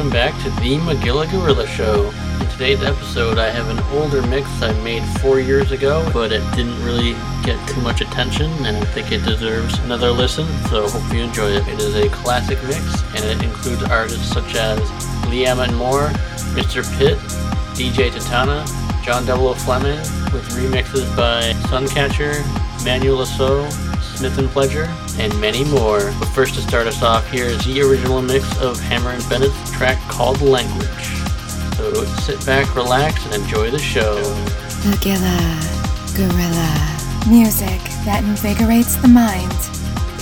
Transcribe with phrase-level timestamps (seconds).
[0.00, 2.08] welcome back to the Magilla Gorilla Show.
[2.40, 6.40] In today's episode, I have an older mix I made four years ago, but it
[6.56, 7.12] didn't really
[7.44, 11.50] get too much attention, and I think it deserves another listen, so hope you enjoy
[11.50, 11.68] it.
[11.68, 14.80] It is a classic mix, and it includes artists such as
[15.28, 16.08] Liam and Moore,
[16.56, 16.82] Mr.
[16.96, 17.18] Pit,
[17.76, 18.64] DJ Tatana,
[19.04, 19.98] John Double Fleming,
[20.32, 22.42] with remixes by Suncatcher,
[22.86, 23.89] Manuel Le Saux,
[24.20, 24.86] Smith and Pledger,
[25.18, 26.12] and many more.
[26.18, 29.70] But first to start us off, here is the original mix of Hammer and Bennett's
[29.70, 31.06] track called Language.
[31.78, 34.20] So sit back, relax, and enjoy the show.
[34.84, 35.40] Magilla,
[36.14, 37.30] Gorilla.
[37.30, 39.56] Music that invigorates the mind,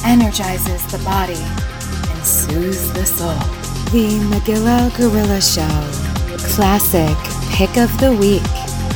[0.05, 3.35] energizes the body, and soothes the soul.
[3.91, 5.67] The Magilla Gorilla Show.
[6.55, 7.17] Classic
[7.51, 8.47] Pick of the Week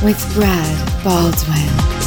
[0.01, 2.02] with Brad Baldwin.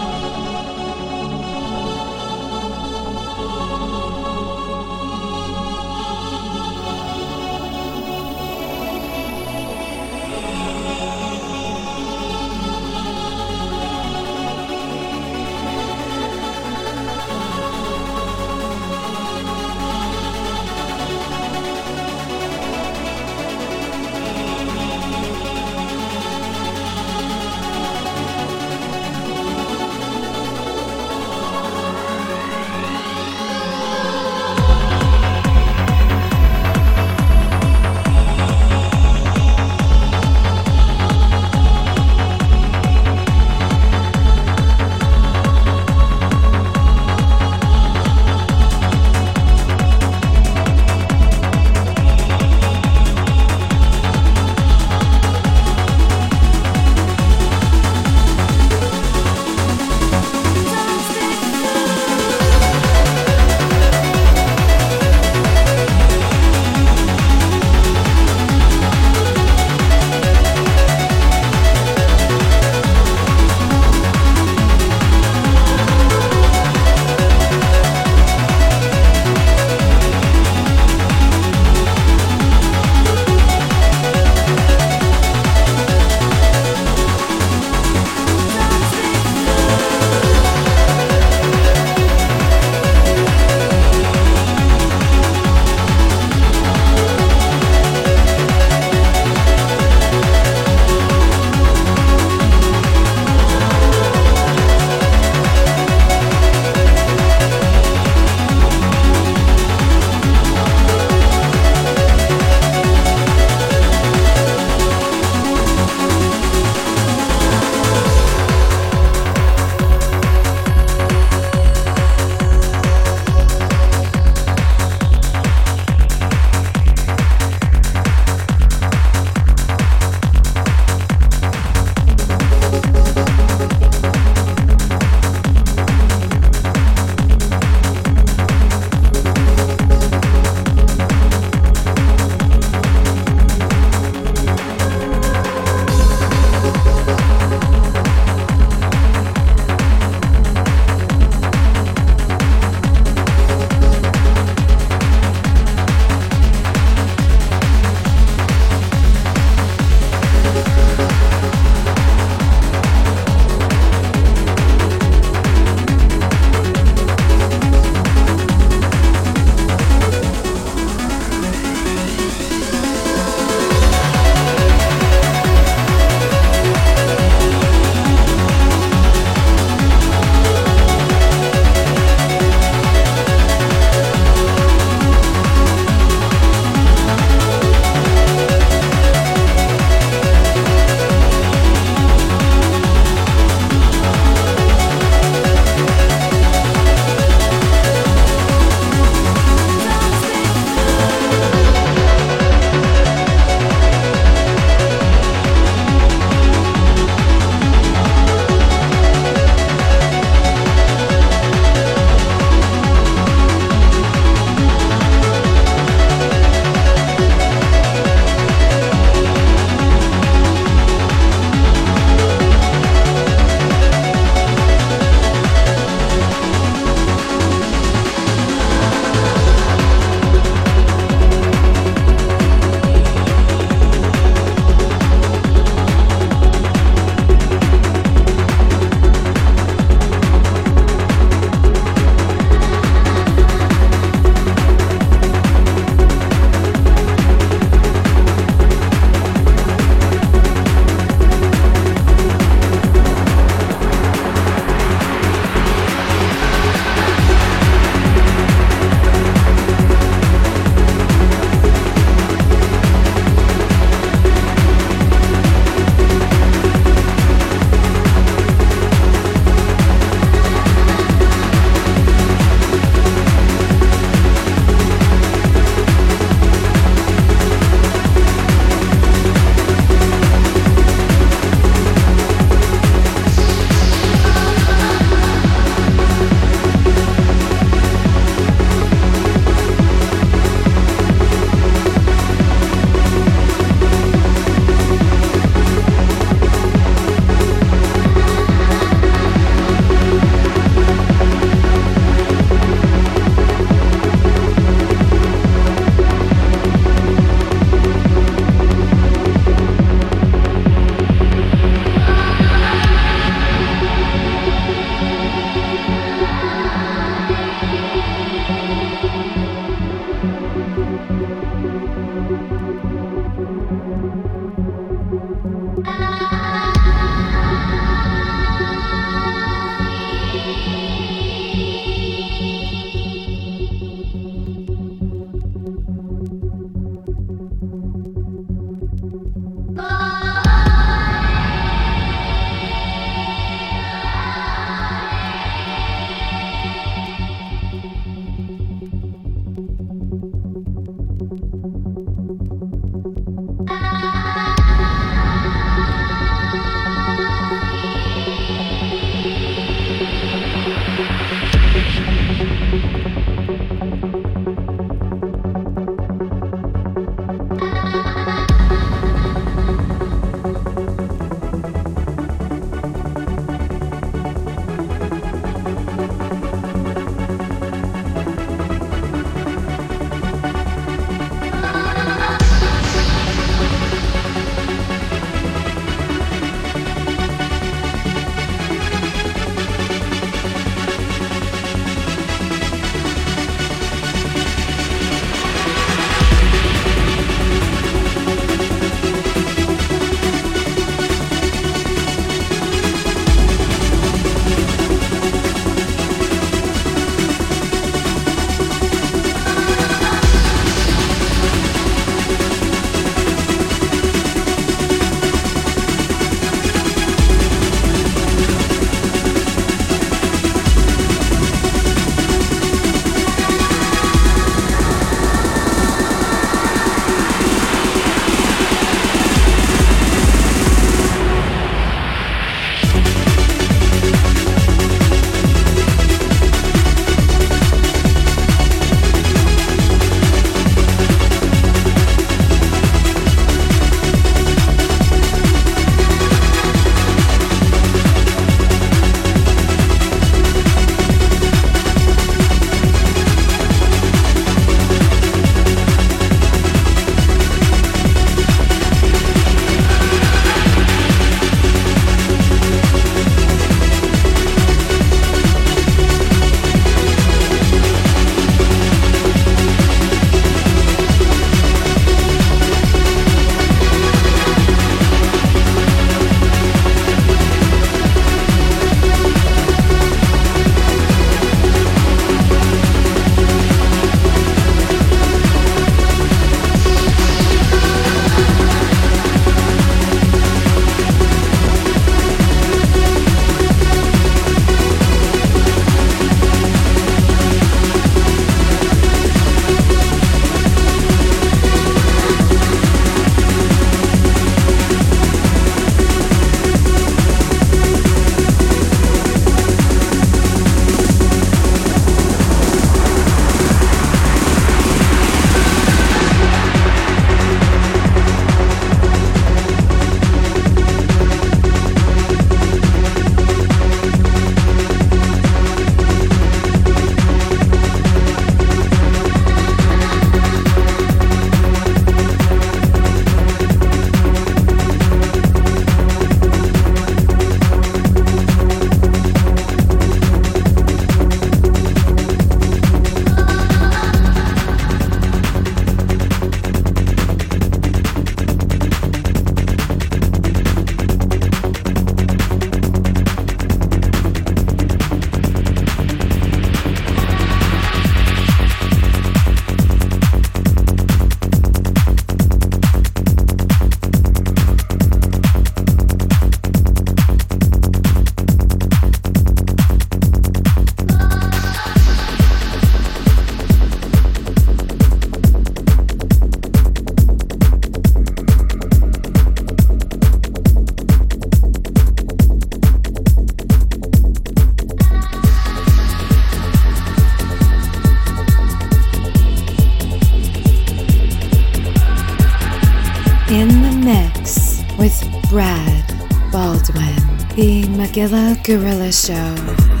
[598.11, 600.00] Magilla Gorilla Show.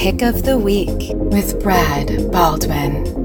[0.00, 3.19] Pick of the Week with Brad Baldwin.